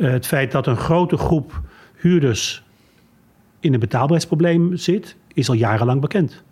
[0.00, 1.60] Eh, het feit dat een grote groep
[1.96, 2.62] huurders
[3.60, 6.42] in een betaalbaarheidsprobleem zit, is al jarenlang bekend.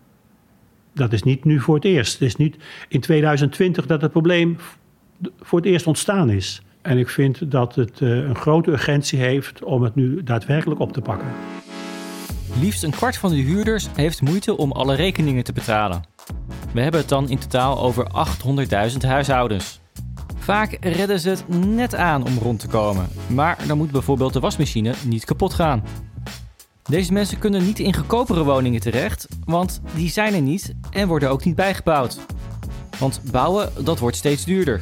[0.93, 2.13] Dat is niet nu voor het eerst.
[2.13, 2.57] Het is niet
[2.89, 4.57] in 2020 dat het probleem
[5.41, 6.63] voor het eerst ontstaan is.
[6.83, 10.93] En ik vind dat het eh, een grote urgentie heeft om het nu daadwerkelijk op
[10.93, 11.29] te pakken.
[12.61, 16.03] Liefst een kwart van de huurders heeft moeite om alle rekeningen te betalen.
[16.73, 18.07] We hebben het dan in totaal over
[18.93, 19.81] 800.000 huishoudens.
[20.49, 24.41] Vaak redden ze het net aan om rond te komen, maar dan moet bijvoorbeeld de
[24.41, 25.85] wasmachine niet kapot gaan.
[26.83, 31.31] Deze mensen kunnen niet in goedkopere woningen terecht, want die zijn er niet en worden
[31.31, 32.19] ook niet bijgebouwd.
[32.99, 34.81] Want bouwen, dat wordt steeds duurder.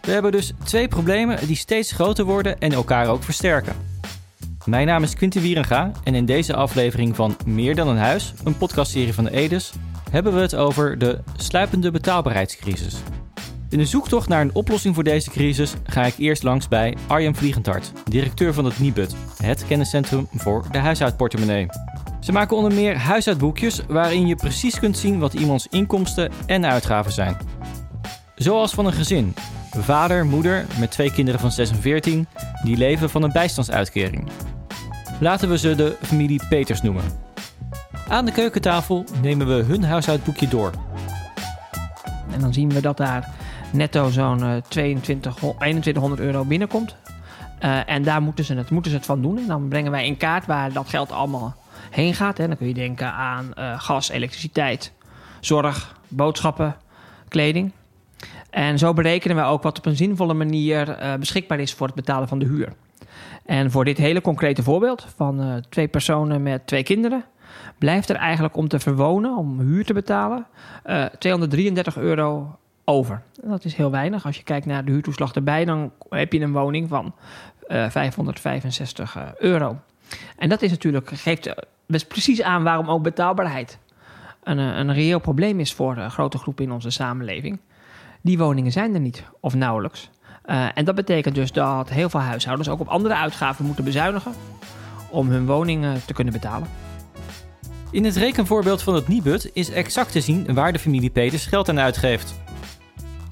[0.00, 3.76] We hebben dus twee problemen die steeds groter worden en elkaar ook versterken.
[4.64, 8.56] Mijn naam is Quinten Wierenga en in deze aflevering van Meer dan een huis, een
[8.56, 9.72] podcastserie van de Edes,
[10.10, 12.96] hebben we het over de sluipende betaalbaarheidscrisis.
[13.72, 17.34] In de zoektocht naar een oplossing voor deze crisis ga ik eerst langs bij Arjen
[17.34, 21.66] Vliegentart, directeur van het Nibud, het kenniscentrum voor de huishoudportemonnee.
[22.20, 27.12] Ze maken onder meer huishoudboekjes waarin je precies kunt zien wat iemands inkomsten en uitgaven
[27.12, 27.36] zijn.
[28.34, 29.34] Zoals van een gezin.
[29.70, 32.26] Vader, moeder met twee kinderen van 6 en 14
[32.64, 34.28] die leven van een bijstandsuitkering.
[35.20, 37.04] Laten we ze de familie Peters noemen.
[38.08, 40.70] Aan de keukentafel nemen we hun huishoudboekje door.
[42.32, 43.40] En dan zien we dat daar
[43.72, 46.96] netto zo'n 22, 2100 euro binnenkomt.
[47.64, 49.38] Uh, en daar moeten ze, het, moeten ze het van doen.
[49.38, 51.54] En dan brengen wij in kaart waar dat geld allemaal
[51.90, 52.38] heen gaat.
[52.38, 54.92] En dan kun je denken aan uh, gas, elektriciteit,
[55.40, 56.76] zorg, boodschappen,
[57.28, 57.72] kleding.
[58.50, 62.28] En zo berekenen we ook wat op een zinvolle manier beschikbaar is voor het betalen
[62.28, 62.72] van de huur.
[63.46, 67.24] En voor dit hele concrete voorbeeld van twee personen met twee kinderen
[67.78, 70.46] blijft er eigenlijk om te verwonen, om huur te betalen,
[71.18, 72.56] 233 euro
[72.92, 73.22] over.
[73.42, 74.26] Dat is heel weinig.
[74.26, 77.14] Als je kijkt naar de huurtoeslag erbij, dan heb je een woning van
[77.68, 79.78] uh, 565 euro.
[80.36, 81.54] En dat is natuurlijk, geeft
[81.86, 83.78] best precies aan waarom ook betaalbaarheid
[84.42, 87.60] een, een reëel probleem is voor grote groepen in onze samenleving.
[88.20, 90.10] Die woningen zijn er niet, of nauwelijks.
[90.46, 94.32] Uh, en dat betekent dus dat heel veel huishoudens ook op andere uitgaven moeten bezuinigen
[95.10, 96.68] om hun woning te kunnen betalen.
[97.90, 101.68] In het rekenvoorbeeld van het Nibud is exact te zien waar de familie Peters geld
[101.68, 102.34] aan uitgeeft.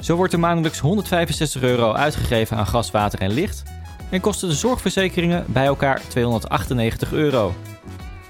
[0.01, 3.63] Zo wordt er maandelijks 165 euro uitgegeven aan gas, water en licht
[4.11, 7.55] en kosten de zorgverzekeringen bij elkaar 298 euro.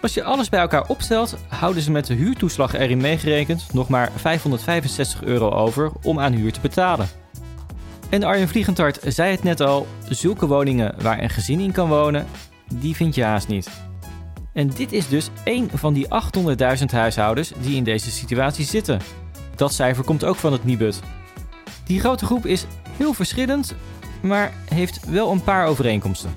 [0.03, 4.11] Als je alles bij elkaar opstelt, houden ze met de huurtoeslag erin meegerekend nog maar
[4.17, 7.09] 565 euro over om aan huur te betalen.
[8.09, 12.27] En Arjen Vliegentart zei het net al: zulke woningen waar een gezin in kan wonen,
[12.75, 13.71] die vind je haast niet.
[14.53, 16.07] En dit is dus één van die
[16.79, 19.01] 800.000 huishoudens die in deze situatie zitten.
[19.55, 21.01] Dat cijfer komt ook van het Nibud.
[21.91, 23.75] Die grote groep is heel verschillend,
[24.23, 26.31] maar heeft wel een paar overeenkomsten.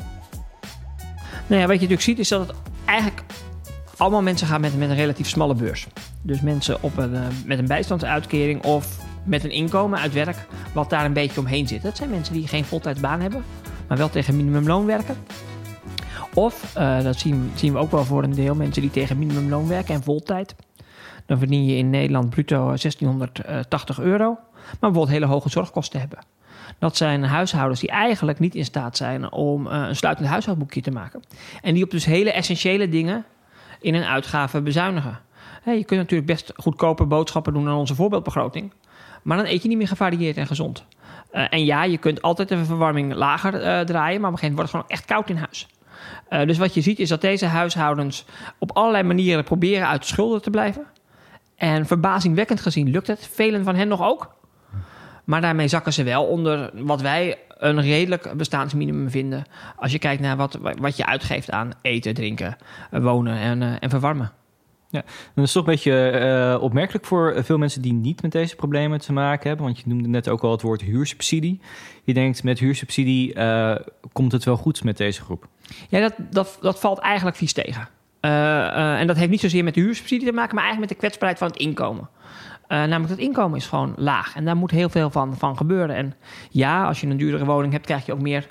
[1.48, 3.22] Nou ja, wat je natuurlijk ziet is dat het eigenlijk
[3.98, 5.88] allemaal mensen gaan met, een relatief smalle beurs.
[6.22, 10.38] Dus mensen op een, eh, met een bijstandsuitkering of met een inkomen uit werk
[10.72, 11.82] wat daar een beetje omheen zit.
[11.82, 13.44] Dat zijn mensen die geen voltijdsbaan hebben,
[13.88, 15.18] maar wel tegen minimumloon werken.
[16.34, 19.68] Of, uh, dat zien, zien we ook wel voor een deel, mensen die tegen minimumloon
[19.68, 20.56] werken en voltijd.
[21.26, 26.20] Dan verdien je in Nederland bruto 1680 euro maar bijvoorbeeld hele hoge zorgkosten hebben.
[26.80, 30.92] Dat zijn huishoudens die eigenlijk niet in staat zijn om uh, een sluitend huishoudboekje te
[30.92, 31.24] maken.
[31.62, 33.26] En die op dus hele essentiële dingen
[33.82, 35.20] in hun uitgaven bezuinigen.
[35.66, 38.74] Je kunt natuurlijk best goedkope boodschappen doen aan onze voorbeeldbegroting.
[39.22, 40.86] Maar dan eet je niet meer gevarieerd en gezond.
[41.34, 44.56] Uh, en ja, je kunt altijd de verwarming lager uh, draaien, maar op een gegeven
[44.56, 45.68] moment wordt het gewoon echt koud in huis.
[46.48, 48.26] Dus wat je ziet is dat deze huishoudens
[48.60, 50.86] op allerlei manieren proberen uit de schulden te blijven.
[51.56, 53.30] En verbazingwekkend gezien lukt het.
[53.32, 54.36] Velen van hen nog ook.
[55.24, 59.44] Maar daarmee zakken ze wel onder wat wij een redelijk bestaansminimum vinden.
[59.76, 62.58] Als je kijkt naar wat, wat je uitgeeft aan eten, drinken,
[62.92, 64.32] wonen en, uh, en verwarmen.
[64.90, 65.04] Ja,
[65.36, 66.22] dat is toch een beetje
[66.56, 69.66] uh, opmerkelijk voor veel mensen die niet met deze problemen te maken hebben.
[69.66, 71.62] Want je noemde net ook al het woord huursubsidie.
[72.04, 73.76] Je denkt met huursubsidie uh,
[74.12, 75.48] komt het wel goed met deze groep.
[75.90, 77.88] Ja, dat, dat, dat valt eigenlijk vies tegen.
[78.20, 81.40] en dat heeft niet zozeer met de huursubsidie te maken, maar eigenlijk met de kwetsbaarheid
[81.40, 82.10] van het inkomen.
[82.74, 84.36] Uh, namelijk het inkomen is gewoon laag.
[84.36, 85.96] En daar moet heel veel van, van gebeuren.
[85.96, 86.14] En
[86.50, 88.50] ja, als je een duurdere woning hebt, krijg je ook meer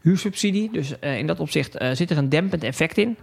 [0.00, 0.72] huursubsidie.
[0.72, 3.16] Dus uh, in dat opzicht uh, zit er een dempend effect in.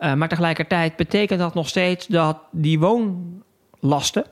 [0.00, 4.24] maar tegelijkertijd betekent dat nog steeds dat die woonlasten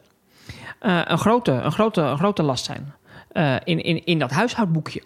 [0.80, 2.94] een, grote, een, grote, een grote last zijn
[3.64, 5.02] in, in, in dat huishoudboekje.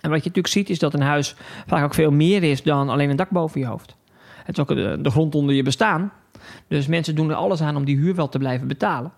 [0.00, 1.34] En wat je natuurlijk ziet is dat een huis
[1.66, 3.96] vaak ook veel meer is dan alleen een dak boven je hoofd.
[4.44, 6.12] Het is ook de, de grond onder je bestaan.
[6.68, 9.12] Dus mensen doen er alles aan om die huur wel te blijven betalen.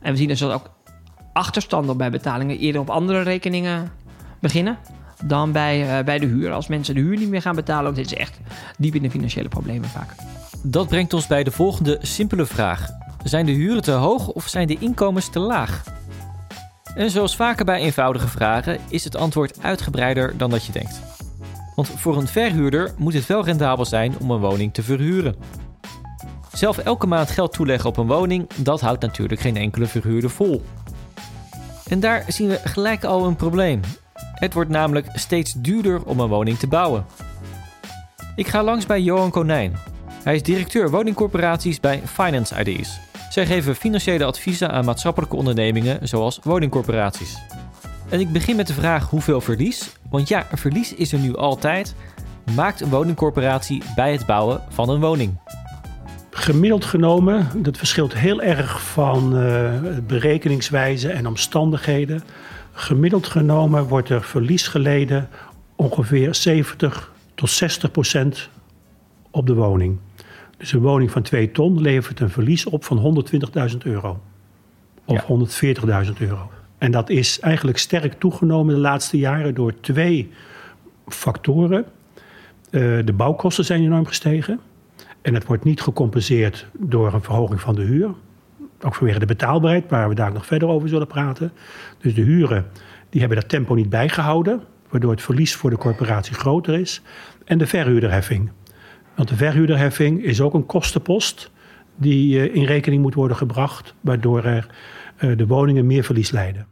[0.00, 0.70] En we zien dus dat ook
[1.32, 3.90] achterstanden bij betalingen eerder op andere rekeningen
[4.40, 4.78] beginnen.
[5.24, 6.52] dan bij, uh, bij de huur.
[6.52, 8.40] Als mensen de huur niet meer gaan betalen, dan zitten ze echt
[8.78, 10.14] diep in de financiële problemen vaak.
[10.62, 12.88] Dat brengt ons bij de volgende simpele vraag.
[13.24, 15.82] Zijn de huren te hoog of zijn de inkomens te laag?
[16.94, 21.00] En zoals vaker bij eenvoudige vragen is het antwoord uitgebreider dan dat je denkt.
[21.74, 25.34] Want voor een verhuurder moet het wel rendabel zijn om een woning te verhuren.
[26.52, 30.64] Zelf elke maand geld toeleggen op een woning, dat houdt natuurlijk geen enkele verhuurder vol.
[31.88, 33.80] En daar zien we gelijk al een probleem.
[34.14, 37.04] Het wordt namelijk steeds duurder om een woning te bouwen.
[38.36, 39.76] Ik ga langs bij Johan Konijn.
[40.22, 43.00] Hij is directeur woningcorporaties bij Finance Ideas.
[43.30, 47.38] Zij geven financiële adviezen aan maatschappelijke ondernemingen zoals woningcorporaties.
[48.08, 49.96] En ik begin met de vraag hoeveel verlies?
[50.10, 51.94] Want ja, verlies is er nu altijd.
[52.54, 55.38] Maakt een woningcorporatie bij het bouwen van een woning?
[56.30, 59.72] Gemiddeld genomen, dat verschilt heel erg van uh,
[60.06, 62.22] berekeningswijze en omstandigheden.
[62.72, 65.28] Gemiddeld genomen wordt er verlies geleden
[65.76, 68.48] ongeveer 70 tot 60 procent
[69.30, 69.98] op de woning.
[70.56, 73.24] Dus een woning van 2 ton levert een verlies op van
[73.70, 74.20] 120.000 euro.
[75.04, 75.22] Of
[76.06, 76.50] 140.000 euro.
[76.78, 80.30] En dat is eigenlijk sterk toegenomen de laatste jaren door twee
[81.06, 81.84] factoren.
[82.70, 84.60] Uh, de bouwkosten zijn enorm gestegen.
[85.22, 88.14] En het wordt niet gecompenseerd door een verhoging van de huur.
[88.80, 91.52] Ook vanwege de betaalbaarheid, waar we daar nog verder over zullen praten.
[91.98, 92.66] Dus de huren
[93.10, 97.02] die hebben dat tempo niet bijgehouden, waardoor het verlies voor de corporatie groter is.
[97.44, 98.50] En de verhuurderheffing.
[99.16, 101.50] Want de verhuurderheffing is ook een kostenpost
[101.96, 104.66] die eh, in rekening moet worden gebracht, waardoor er
[105.16, 106.66] eh, de woningen meer verlies lijden.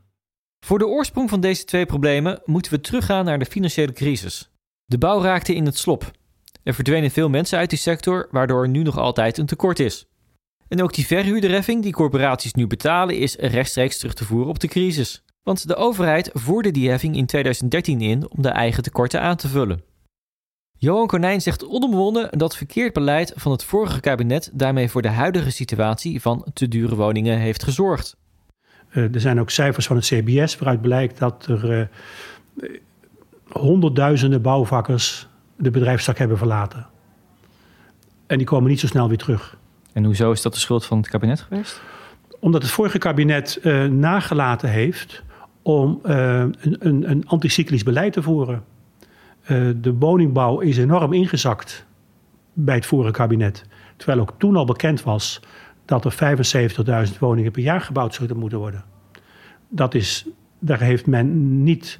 [0.66, 4.50] Voor de oorsprong van deze twee problemen moeten we teruggaan naar de financiële crisis.
[4.84, 6.10] De bouw raakte in het slop.
[6.68, 10.06] Er verdwenen veel mensen uit die sector, waardoor er nu nog altijd een tekort is.
[10.68, 14.68] En ook die verhuurderheffing die corporaties nu betalen is rechtstreeks terug te voeren op de
[14.68, 15.24] crisis.
[15.42, 19.48] Want de overheid voerde die heffing in 2013 in om de eigen tekorten aan te
[19.48, 19.82] vullen.
[20.72, 25.50] Johan Konijn zegt onomwonden dat verkeerd beleid van het vorige kabinet daarmee voor de huidige
[25.50, 28.16] situatie van te dure woningen heeft gezorgd.
[28.90, 31.88] Uh, er zijn ook cijfers van het CBS waaruit blijkt dat er
[32.60, 32.70] uh,
[33.48, 36.86] honderdduizenden bouwvakkers de bedrijfstak hebben verlaten.
[38.26, 39.56] En die komen niet zo snel weer terug.
[39.92, 41.80] En hoezo is dat de schuld van het kabinet geweest?
[42.40, 45.22] Omdat het vorige kabinet uh, nagelaten heeft
[45.62, 48.64] om een, een, een anticyclisch beleid te voeren.
[49.42, 51.86] Uh, de woningbouw is enorm ingezakt
[52.52, 53.64] bij het vorige kabinet.
[53.96, 55.40] Terwijl ook toen al bekend was
[55.84, 56.36] dat er
[57.12, 58.84] 75.000 woningen per jaar gebouwd zouden moeten worden.
[59.68, 60.26] Dat is,
[60.58, 61.98] daar heeft men niet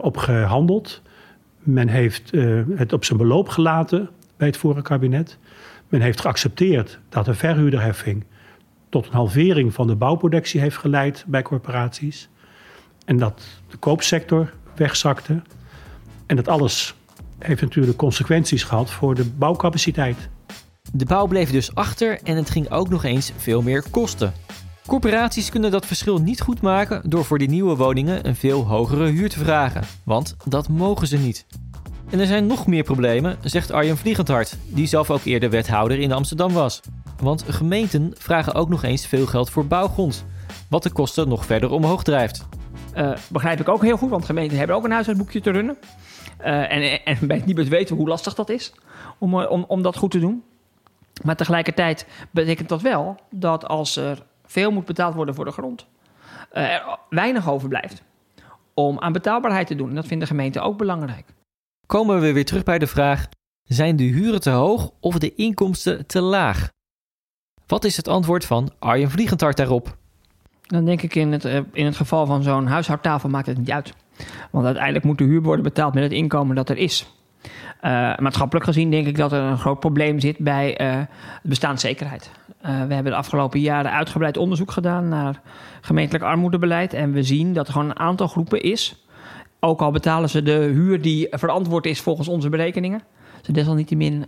[0.00, 1.02] op gehandeld.
[1.66, 5.38] Men heeft uh, het op zijn beloop gelaten bij het vorige kabinet.
[5.88, 8.24] Men heeft geaccepteerd dat de verhuurderheffing
[8.88, 12.28] tot een halvering van de bouwproductie heeft geleid bij corporaties.
[13.04, 15.42] En dat de koopsector wegzakte.
[16.26, 16.94] En dat alles
[17.38, 20.28] heeft natuurlijk consequenties gehad voor de bouwcapaciteit.
[20.92, 24.32] De bouw bleef dus achter en het ging ook nog eens veel meer kosten.
[24.86, 29.06] Corporaties kunnen dat verschil niet goed maken door voor die nieuwe woningen een veel hogere
[29.06, 31.46] huur te vragen, want dat mogen ze niet.
[32.10, 36.12] En er zijn nog meer problemen, zegt Arjen Vliegendhart, die zelf ook eerder wethouder in
[36.12, 36.80] Amsterdam was.
[37.22, 40.24] Want gemeenten vragen ook nog eens veel geld voor bouwgrond,
[40.68, 42.48] wat de kosten nog verder omhoog drijft.
[42.96, 45.76] Uh, begrijp ik ook heel goed, want gemeenten hebben ook een huishoudboekje te runnen.
[46.40, 48.72] Uh, en, en bij het niet weten hoe lastig dat is
[49.18, 50.42] om, om, om dat goed te doen.
[51.22, 55.86] Maar tegelijkertijd betekent dat wel dat als er veel moet betaald worden voor de grond,
[56.52, 58.02] uh, er weinig overblijft
[58.74, 59.88] om aan betaalbaarheid te doen.
[59.88, 61.26] En dat vindt de gemeente ook belangrijk.
[61.86, 63.28] Komen we weer terug bij de vraag:
[63.62, 66.68] zijn de huren te hoog of de inkomsten te laag?
[67.66, 69.96] Wat is het antwoord van Arjen Vliegentart daarop?
[70.62, 73.94] Dan denk ik in het, in het geval van zo'n huishoudtafel maakt het niet uit.
[74.50, 77.15] Want uiteindelijk moet de huur worden betaald met het inkomen dat er is.
[77.82, 81.02] Uh, maatschappelijk gezien denk ik dat er een groot probleem zit bij uh,
[81.42, 82.30] bestaanszekerheid.
[82.48, 85.40] Uh, we hebben de afgelopen jaren uitgebreid onderzoek gedaan naar
[85.80, 86.94] gemeentelijk armoedebeleid.
[86.94, 89.06] En we zien dat er gewoon een aantal groepen is.
[89.60, 93.02] Ook al betalen ze de huur die verantwoord is volgens onze berekeningen.
[93.42, 94.26] Ze desalniettemin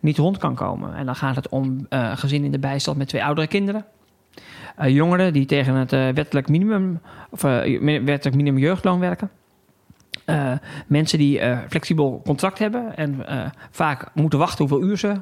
[0.00, 0.94] niet rond kan komen.
[0.94, 3.84] En dan gaat het om gezin in de bijstand met twee oudere kinderen.
[4.80, 7.00] Uh, jongeren die tegen het uh, wettelijk minimum
[7.30, 9.30] of uh, wettelijk minimum jeugdloon werken.
[10.86, 13.24] Mensen die flexibel contract hebben en
[13.70, 15.20] vaak moeten wachten hoeveel uur ze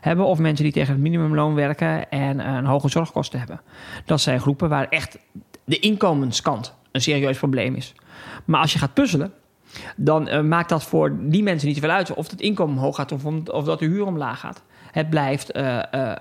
[0.00, 0.26] hebben.
[0.26, 3.60] Of mensen die tegen het minimumloon werken en een hoge zorgkosten hebben.
[4.04, 5.18] Dat zijn groepen waar echt
[5.64, 7.94] de inkomenskant een serieus probleem is.
[8.44, 9.32] Maar als je gaat puzzelen,
[9.96, 13.24] dan maakt dat voor die mensen niet zoveel uit of het inkomen omhoog gaat of,
[13.24, 14.62] of dat de huur omlaag gaat.
[14.90, 15.56] Het blijft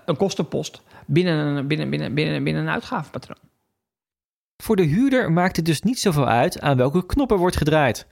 [0.06, 3.38] een kostenpost binnen een, binnen, binnen, binnen, binnen een uitgavenpatroon.
[4.64, 8.08] Voor de huurder maakt het dus niet zoveel uit aan welke knoppen wordt gedraaid.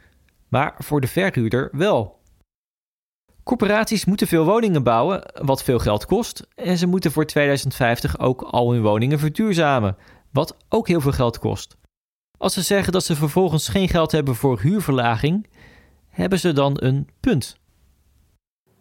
[0.53, 2.21] Maar voor de verhuurder wel.
[3.43, 8.41] Corporaties moeten veel woningen bouwen, wat veel geld kost, en ze moeten voor 2050 ook
[8.41, 9.97] al hun woningen verduurzamen,
[10.31, 11.77] wat ook heel veel geld kost.
[12.37, 15.47] Als ze zeggen dat ze vervolgens geen geld hebben voor huurverlaging,
[16.09, 17.57] hebben ze dan een punt.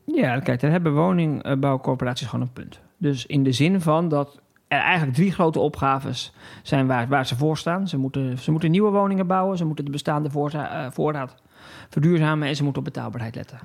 [0.04, 2.80] Ja, kijk, daar hebben woningbouwcorporaties gewoon een punt.
[2.98, 7.36] Dus in de zin van dat er eigenlijk drie grote opgaves zijn waar, waar ze
[7.36, 7.88] voor staan.
[7.88, 11.34] Ze moeten, ze moeten nieuwe woningen bouwen, ze moeten de bestaande voorraad, uh, voorraad
[11.92, 13.58] verduurzamen en ze moeten op betaalbaarheid letten.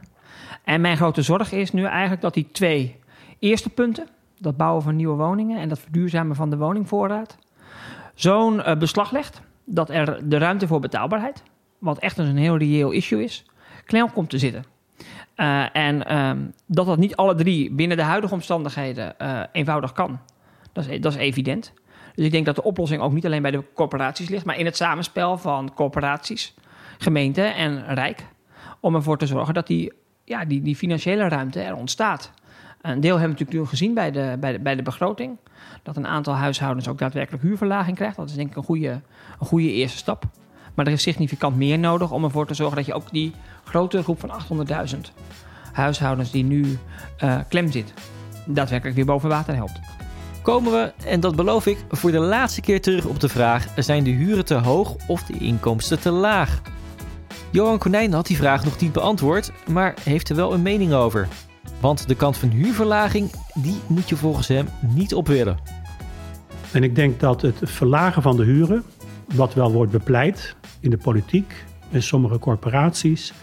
[0.64, 2.96] En mijn grote zorg is nu eigenlijk dat die twee
[3.40, 4.08] eerste punten,
[4.40, 7.38] dat bouwen van nieuwe woningen en dat verduurzamen van de woningvoorraad,
[8.14, 11.44] zo'n uh, beslag legt dat er de ruimte voor betaalbaarheid,
[11.78, 13.46] wat echt een heel reëel issue is,
[13.86, 14.64] klem komt te zitten.
[15.36, 20.20] Uh, en um, dat dat niet alle drie binnen de huidige omstandigheden uh, eenvoudig kan,
[20.72, 21.74] dat is, dat is evident.
[22.16, 24.66] Dus ik denk dat de oplossing ook niet alleen bij de corporaties ligt, maar in
[24.66, 26.56] het samenspel van corporaties,
[26.98, 28.25] gemeente en Rijk.
[28.80, 32.32] Om ervoor te zorgen dat die, ja, die, die financiële ruimte er ontstaat.
[32.82, 35.38] Een deel hebben we natuurlijk nu gezien bij de, bij, de, bij de begroting.
[35.84, 38.16] Dat een aantal huishoudens ook daadwerkelijk huurverlaging krijgt.
[38.16, 39.01] Dat is denk ik een goede,
[39.39, 40.24] een goede eerste stap.
[40.74, 44.04] Maar er is significant meer nodig om ervoor te zorgen dat je ook die grote
[44.04, 44.32] groep van
[44.96, 44.98] 800.000
[45.74, 46.77] huishoudens die nu
[47.24, 47.94] uh, klem zit,
[48.46, 49.80] daadwerkelijk weer boven water helpt.
[50.42, 54.04] Komen we, en dat beloof ik, voor de laatste keer terug op de vraag: zijn
[54.04, 56.62] de huren te hoog of de inkomsten te laag?
[57.51, 61.27] Johan Konijn had die vraag nog niet beantwoord, maar heeft er wel een mening over.
[61.80, 65.58] Want de kant van huurverlaging, die moet je volgens hem niet op willen.
[66.72, 68.84] En ik denk dat het verlagen van de huren,
[69.36, 73.34] wat wel wordt bepleit in de politiek en sommige corporaties,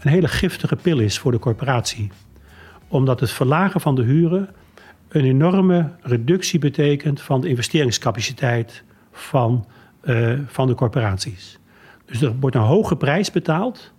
[0.00, 2.10] een hele giftige pil is voor de corporatie.
[2.88, 4.48] Omdat het verlagen van de huren
[5.08, 9.66] een enorme reductie betekent van de investeringscapaciteit van,
[10.04, 11.58] uh, van de corporaties.
[12.12, 13.92] Dus er wordt een hoge prijs betaald,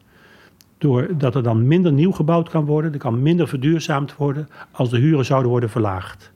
[0.77, 4.98] doordat er dan minder nieuw gebouwd kan worden, er kan minder verduurzaamd worden als de
[4.98, 6.32] huren zouden worden verlaagd.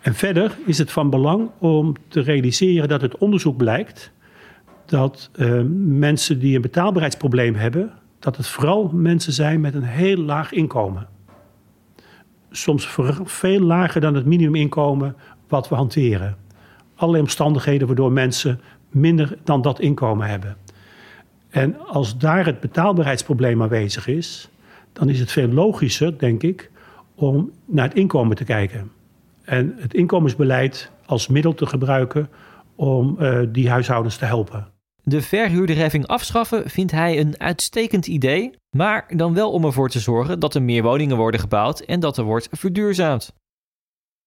[0.00, 4.12] En verder is het van belang om te realiseren dat het onderzoek blijkt
[4.86, 10.16] dat uh, mensen die een betaalbaarheidsprobleem hebben, dat het vooral mensen zijn met een heel
[10.16, 11.08] laag inkomen.
[12.50, 12.88] Soms
[13.24, 15.16] veel lager dan het minimuminkomen
[15.48, 16.36] wat we hanteren.
[16.94, 18.60] Allerlei omstandigheden waardoor mensen
[18.90, 20.56] minder dan dat inkomen hebben.
[21.54, 24.48] En als daar het betaalbaarheidsprobleem aanwezig is,
[24.92, 26.70] dan is het veel logischer, denk ik,
[27.14, 28.90] om naar het inkomen te kijken.
[29.44, 32.28] En het inkomensbeleid als middel te gebruiken
[32.74, 34.72] om uh, die huishoudens te helpen.
[35.02, 40.40] De verhuurderheffing afschaffen vindt hij een uitstekend idee, maar dan wel om ervoor te zorgen
[40.40, 43.32] dat er meer woningen worden gebouwd en dat er wordt verduurzaamd.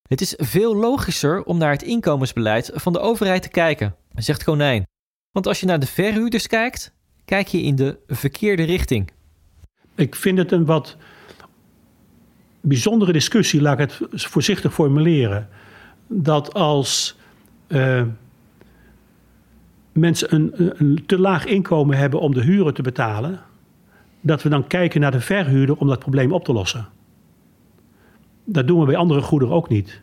[0.07, 4.87] Het is veel logischer om naar het inkomensbeleid van de overheid te kijken, zegt Konijn.
[5.31, 6.95] Want als je naar de verhuurders kijkt,
[7.27, 9.11] kijk je in de verkeerde richting.
[9.95, 10.97] Ik vind het een wat
[12.61, 15.49] bijzondere discussie, laat ik het voorzichtig formuleren.
[16.07, 17.17] Dat als
[17.67, 18.03] uh,
[19.91, 23.41] mensen een, een, te laag inkomen hebben om de huren te betalen,
[24.21, 26.87] dat we dan kijken naar de verhuurder om dat probleem op te lossen.
[28.43, 30.01] Dat doen we bij andere goederen ook niet.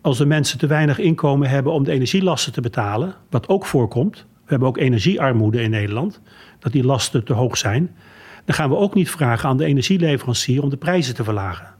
[0.00, 4.26] Als de mensen te weinig inkomen hebben om de energielasten te betalen, wat ook voorkomt,
[4.44, 6.20] we hebben ook energiearmoede in Nederland,
[6.58, 7.96] dat die lasten te hoog zijn,
[8.44, 11.74] dan gaan we ook niet vragen aan de energieleverancier om de prijzen te verlagen.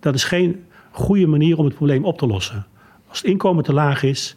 [0.00, 2.66] Dat is geen goede manier om het probleem op te lossen.
[3.08, 4.36] Als het inkomen te laag is,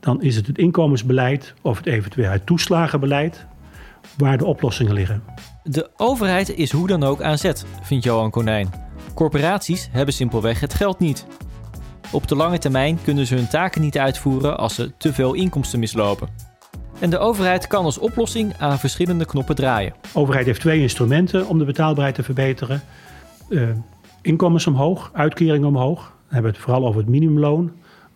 [0.00, 3.46] dan is het het inkomensbeleid of het eventueel het toeslagenbeleid
[4.18, 5.22] waar de oplossingen liggen.
[5.62, 8.70] De overheid is hoe dan ook aan zet, vindt Johan Konijn.
[9.14, 11.26] Corporaties hebben simpelweg het geld niet.
[12.12, 15.78] Op de lange termijn kunnen ze hun taken niet uitvoeren als ze te veel inkomsten
[15.78, 16.53] mislopen.
[17.00, 19.94] En de overheid kan als oplossing aan verschillende knoppen draaien.
[20.00, 22.82] De overheid heeft twee instrumenten om de betaalbaarheid te verbeteren.
[23.48, 23.68] Uh,
[24.22, 25.98] inkomens omhoog, uitkeringen omhoog.
[25.98, 27.72] Dan hebben we het vooral over het minimumloon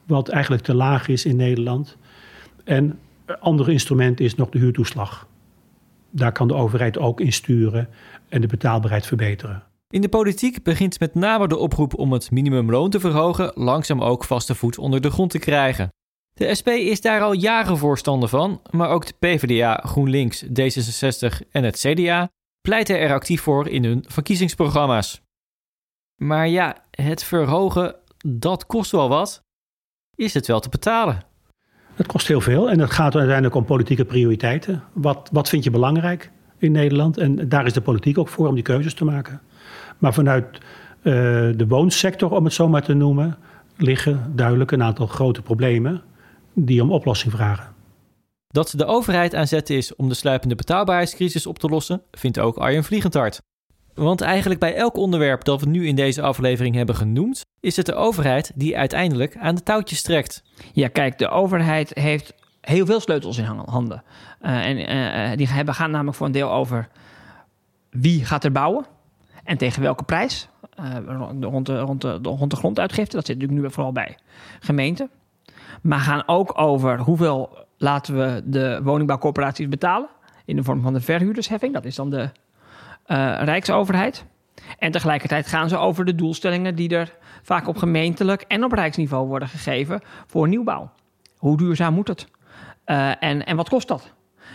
[0.06, 1.96] wat eigenlijk te laag is in Nederland.
[2.64, 5.26] En een ander instrument is nog de huurtoeslag.
[6.10, 7.88] Daar kan de overheid ook in sturen
[8.28, 9.62] en de betaalbaarheid verbeteren.
[9.90, 14.24] In de politiek begint met name de oproep om het minimumloon te verhogen langzaam ook
[14.24, 15.88] vaste voet onder de grond te krijgen.
[16.38, 21.64] De SP is daar al jaren voorstander van, maar ook de PvdA, GroenLinks, D66 en
[21.64, 22.30] het CDA
[22.60, 25.22] pleiten er actief voor in hun verkiezingsprogramma's.
[26.16, 27.94] Maar ja, het verhogen,
[28.26, 29.42] dat kost wel wat
[30.14, 31.22] is het wel te betalen?
[31.94, 34.84] Het kost heel veel en het gaat uiteindelijk om politieke prioriteiten.
[34.92, 37.16] Wat, wat vind je belangrijk in Nederland?
[37.16, 39.40] En daar is de politiek ook voor om die keuzes te maken.
[39.98, 40.62] Maar vanuit uh,
[41.56, 43.38] de woonsector, om het zo maar te noemen,
[43.76, 46.02] liggen duidelijk een aantal grote problemen
[46.66, 47.74] die om oplossing vragen.
[48.48, 52.56] Dat de overheid aan zet is om de sluipende betaalbaarheidscrisis op te lossen, vindt ook
[52.56, 53.40] Arjen Vliegendhart.
[53.94, 57.86] Want eigenlijk bij elk onderwerp dat we nu in deze aflevering hebben genoemd, is het
[57.86, 60.42] de overheid die uiteindelijk aan de touwtjes trekt.
[60.72, 64.02] Ja, kijk, de overheid heeft heel veel sleutels in handen.
[64.42, 64.76] Uh, en
[65.30, 66.88] uh, die hebben, gaan namelijk voor een deel over
[67.90, 68.86] wie gaat er bouwen
[69.44, 70.48] en tegen welke prijs.
[70.80, 70.96] Uh,
[71.40, 74.18] rond, de, rond, de, rond de gronduitgifte, dat zit natuurlijk nu vooral bij
[74.60, 75.10] gemeenten.
[75.82, 80.08] Maar gaan ook over hoeveel laten we de woningbouwcorporaties betalen
[80.44, 81.74] in de vorm van de verhuurdersheffing.
[81.74, 82.30] Dat is dan de
[83.44, 84.24] Rijksoverheid.
[84.78, 89.26] En tegelijkertijd gaan ze over de doelstellingen die er vaak op gemeentelijk en op rijksniveau
[89.26, 90.90] worden gegeven voor nieuwbouw.
[91.36, 92.26] Hoe duurzaam moet het?
[92.86, 94.12] Uh, en, en wat kost dat?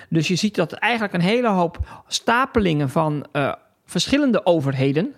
[0.10, 3.54] Dus je ziet dat eigenlijk een hele hoop stapelingen van uh,
[3.86, 5.14] verschillende overheden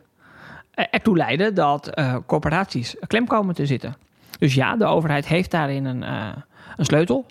[0.71, 1.89] ertoe leiden dat
[2.25, 3.95] corporaties klem komen te zitten.
[4.39, 6.01] Dus ja, de overheid heeft daarin een,
[6.77, 7.25] een sleutel.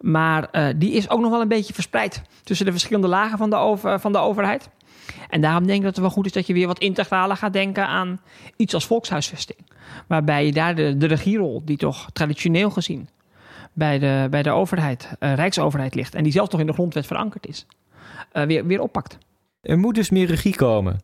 [0.00, 3.56] Maar die is ook nog wel een beetje verspreid tussen de verschillende lagen van de,
[3.56, 4.70] over, van de overheid.
[5.28, 7.52] En daarom denk ik dat het wel goed is dat je weer wat integraler gaat
[7.52, 8.20] denken aan
[8.56, 9.58] iets als volkshuisvesting.
[10.06, 13.08] Waarbij je daar de, de regierol, die toch traditioneel gezien
[13.72, 16.14] bij de, bij de overheid, uh, Rijksoverheid ligt.
[16.14, 17.66] En die zelfs nog in de grondwet verankerd is.
[18.32, 19.18] Weer, weer oppakt.
[19.60, 21.00] Er moet dus meer regie komen.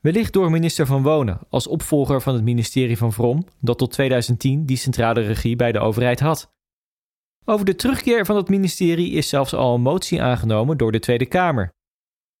[0.00, 4.66] Wellicht door minister van Wonen als opvolger van het ministerie van Vrom, dat tot 2010
[4.66, 6.50] die centrale regie bij de overheid had.
[7.44, 11.26] Over de terugkeer van het ministerie is zelfs al een motie aangenomen door de Tweede
[11.26, 11.72] Kamer.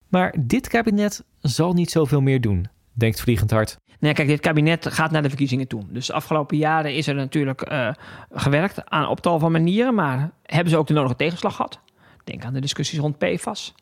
[0.08, 3.76] Maar dit kabinet zal niet zoveel meer doen, denkt Vliegend Hart.
[3.98, 5.82] Nee, kijk, dit kabinet gaat naar de verkiezingen toe.
[5.88, 7.92] Dus de afgelopen jaren is er natuurlijk uh,
[8.30, 9.94] gewerkt aan, op tal van manieren.
[9.94, 11.80] Maar hebben ze ook de nodige tegenslag gehad?
[12.24, 13.74] Denk aan de discussies rond PFAS.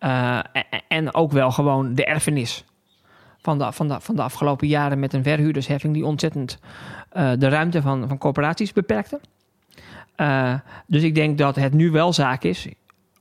[0.00, 0.38] Uh,
[0.88, 2.64] en ook wel gewoon de erfenis
[3.44, 6.58] van de, van de, van de afgelopen jaren met een verhuurdersheffing die ontzettend
[7.16, 9.20] uh, de ruimte van, van corporaties beperkte.
[10.86, 12.68] dus ik denk dat het nu wel zaak is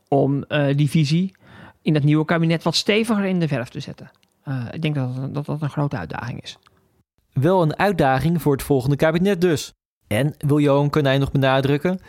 [0.08, 1.36] om die visie
[1.82, 4.12] in het nieuwe kabinet wat steviger in de verf te zetten.
[4.72, 6.58] Ik denk dat, dat dat een grote uitdaging is.
[7.34, 9.74] Wel een uitdaging voor het volgende kabinet dus.
[10.08, 12.00] En, wil Johan Konijn nog benadrukken,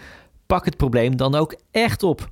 [0.47, 2.31] pak het probleem dan ook echt op.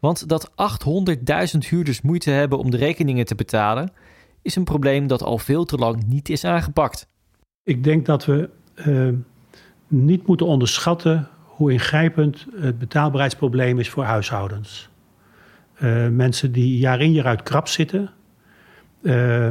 [0.00, 3.92] Want dat 800.000 huurders moeite hebben om de rekeningen te betalen,
[4.46, 7.08] is een probleem dat al veel te lang niet is aangepakt.
[7.62, 8.50] Ik denk dat we
[8.86, 9.08] uh,
[9.86, 14.88] niet moeten onderschatten hoe ingrijpend het betaalbaarheidsprobleem is voor huishoudens.
[15.80, 18.10] Uh, mensen die jaar in jaar uit krap zitten,
[19.02, 19.48] uh,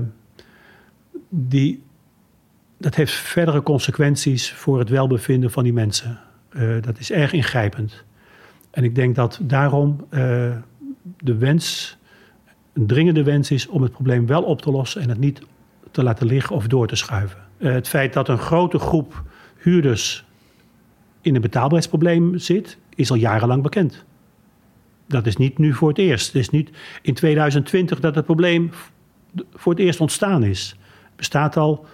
[1.30, 1.84] die,
[2.78, 6.20] dat heeft verdere consequenties voor het welbevinden van die mensen.
[6.82, 8.04] Dat is erg ingrijpend.
[8.72, 10.08] En ik denk dat daarom
[11.18, 11.98] de wens,
[12.76, 15.42] een dringende wens is om het probleem wel op te lossen en het niet
[15.92, 17.40] te laten liggen of door te schuiven.
[17.58, 19.24] het feit dat een grote groep
[19.58, 20.26] huurders
[21.22, 24.06] in een betaalbaarheidsprobleem zit, is al jarenlang bekend.
[25.08, 26.28] Dat is niet nu voor het eerst.
[26.28, 26.70] Het is niet
[27.02, 28.72] in 2020 dat het probleem
[29.54, 30.78] voor het eerst ontstaan is.
[31.04, 31.86] Het bestaat al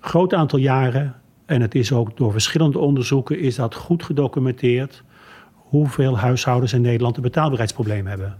[0.00, 1.14] een groot aantal jaren
[1.46, 5.02] en het is ook door verschillende onderzoeken is dat goed gedocumenteerd
[5.52, 8.36] hoeveel huishoudens in Nederland een betaalbaarheidsprobleem hebben.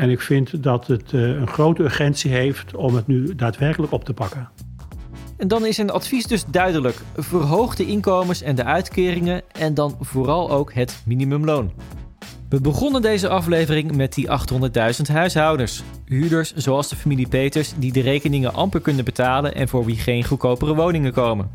[0.00, 4.04] En ik vind dat het uh, een grote urgentie heeft om het nu daadwerkelijk op
[4.04, 4.48] te pakken.
[5.36, 9.96] En dan is een advies dus duidelijk: verhoog de inkomens en de uitkeringen en dan
[10.00, 11.72] vooral ook het minimumloon.
[12.48, 15.82] We begonnen deze aflevering met die 800.000 huishoudens.
[16.04, 20.24] Huurders zoals de familie Peters die de rekeningen amper kunnen betalen en voor wie geen
[20.24, 21.50] goedkopere woningen komen.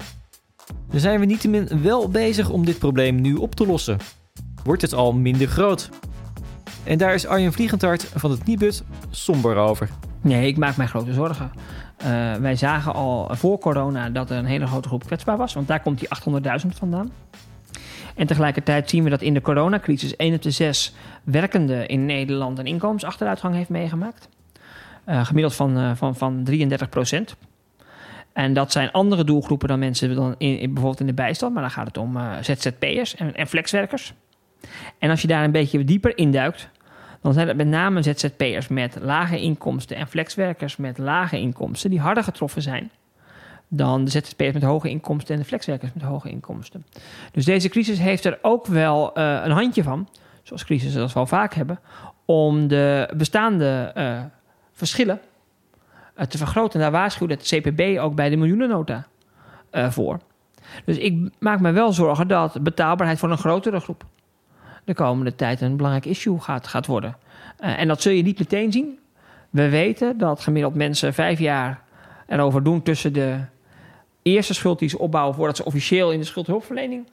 [0.89, 3.97] Dan zijn we niettemin wel bezig om dit probleem nu op te lossen.
[4.63, 5.89] Wordt het al minder groot?
[6.83, 9.89] En daar is Arjen Vliegendhart van het Nibud somber over.
[10.21, 11.51] Nee, ik maak mij grote zorgen.
[12.03, 15.67] Uh, wij zagen al voor corona dat er een hele grote groep kwetsbaar was, want
[15.67, 16.07] daar komt die
[16.61, 17.11] 800.000 vandaan.
[18.15, 22.59] En tegelijkertijd zien we dat in de coronacrisis 1 op de 6 werkenden in Nederland
[22.59, 24.29] een inkomensachteruitgang heeft meegemaakt.
[25.07, 27.35] Uh, gemiddeld van, uh, van, van 33 procent.
[28.33, 31.71] En dat zijn andere doelgroepen dan mensen dan in, bijvoorbeeld in de bijstand, maar dan
[31.71, 34.13] gaat het om ZZP'ers en flexwerkers.
[34.99, 36.69] En als je daar een beetje dieper induikt,
[37.21, 41.99] dan zijn het met name ZZP'ers met lage inkomsten en flexwerkers met lage inkomsten die
[41.99, 42.91] harder getroffen zijn
[43.67, 46.85] dan de ZZP'ers met hoge inkomsten en de flexwerkers met hoge inkomsten.
[47.31, 50.09] Dus deze crisis heeft er ook wel uh, een handje van,
[50.43, 51.79] zoals crisis als we al vaak hebben,
[52.25, 54.21] om de bestaande uh,
[54.71, 55.19] verschillen
[56.17, 56.79] uh, te vergroten.
[56.79, 59.07] Daar waarschuwt het CPB ook bij de miljoenennota
[59.71, 60.19] voor.
[60.85, 64.05] Dus ik maak me wel zorgen dat betaalbaarheid voor een grotere groep
[64.85, 67.17] de komende tijd een belangrijk issue gaat, gaat worden.
[67.57, 68.99] en dat zul je niet meteen zien.
[69.49, 71.81] We weten dat gemiddeld mensen vijf jaar
[72.27, 73.39] erover doen tussen de
[74.21, 77.07] eerste schuld die ze opbouwen voordat ze officieel in de schuldhulpverlening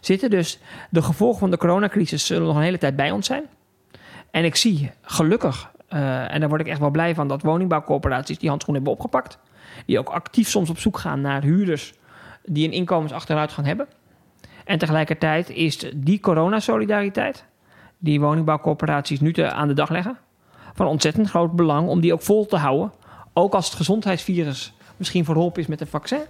[0.00, 0.30] zitten.
[0.30, 0.58] Dus
[0.90, 3.44] de gevolgen van de coronacrisis zullen nog een hele tijd bij ons zijn.
[4.30, 8.38] En ik zie gelukkig, uh, en daar word ik echt wel blij van, dat woningbouwcorporaties
[8.38, 9.38] die handschoen hebben opgepakt.
[9.86, 11.94] Die ook actief soms op zoek gaan naar huurders
[12.44, 13.86] die een inkomensachteruitgang hebben.
[14.64, 17.44] En tegelijkertijd is die coronasolidariteit,
[17.98, 20.18] die woningbouwcorporaties nu te, aan de dag leggen,
[20.74, 22.92] van ontzettend groot belang om die ook vol te houden.
[23.32, 26.22] Ook als het gezondheidsvirus misschien verholpen is met een vaccin.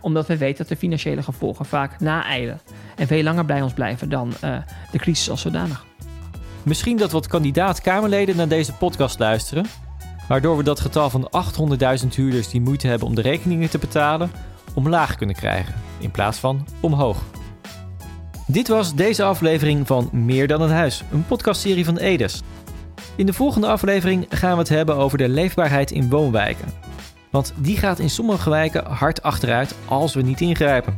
[0.00, 2.60] Omdat we weten dat de financiële gevolgen vaak naeilen
[2.96, 4.58] en veel langer bij ons blijven dan uh,
[4.92, 5.84] de crisis als zodanig.
[6.62, 9.66] Misschien dat wat kandidaat-Kamerleden naar deze podcast luisteren,
[10.28, 11.30] waardoor we dat getal van
[12.02, 14.30] 800.000 huurders die moeite hebben om de rekeningen te betalen,
[14.74, 17.35] omlaag kunnen krijgen, in plaats van omhoog.
[18.48, 22.42] Dit was deze aflevering van Meer dan een huis, een podcastserie van Edes.
[23.16, 26.68] In de volgende aflevering gaan we het hebben over de leefbaarheid in woonwijken.
[27.30, 30.94] Want die gaat in sommige wijken hard achteruit als we niet ingrijpen.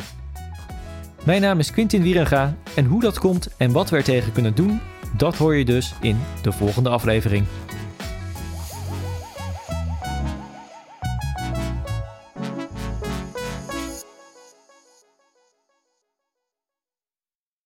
[1.25, 4.55] Mijn naam is Quintin Wierenga en hoe dat komt en wat we er tegen kunnen
[4.55, 4.81] doen,
[5.17, 7.45] dat hoor je dus in de volgende aflevering.